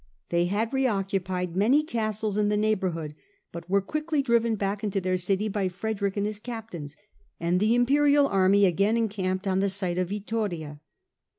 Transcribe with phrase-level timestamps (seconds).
[0.29, 3.13] They had reoccupied many castles in the neighbourhood,
[3.51, 6.97] but were quickly driven back into their city by Frederick and his captains,
[7.39, 10.79] and the Imperial army again encamped on the site of Vittoria.